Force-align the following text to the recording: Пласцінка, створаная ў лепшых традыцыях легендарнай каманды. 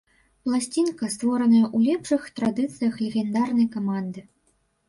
Пласцінка, 0.47 1.09
створаная 1.15 1.61
ў 1.61 1.77
лепшых 1.89 2.25
традыцыях 2.39 2.99
легендарнай 3.05 3.67
каманды. 3.77 4.29